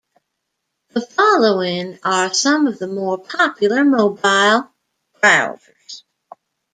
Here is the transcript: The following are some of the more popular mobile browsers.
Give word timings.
The 0.95 1.01
following 1.01 1.99
are 2.03 2.33
some 2.33 2.65
of 2.65 2.79
the 2.79 2.87
more 2.87 3.19
popular 3.23 3.83
mobile 3.85 4.73
browsers. 5.21 6.01